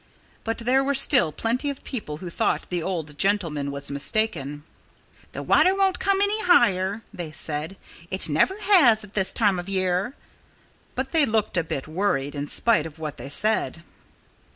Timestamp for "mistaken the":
3.91-5.43